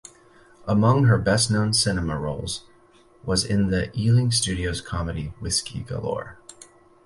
Among 0.67 1.03
her 1.03 1.19
best-known 1.19 1.75
cinema 1.75 2.17
roles 2.17 2.63
was 3.23 3.45
in 3.45 3.69
the 3.69 3.95
Ealing 3.95 4.31
Studios 4.31 4.81
comedy 4.81 5.31
Whisky 5.39 5.81
Galore! 5.83 6.39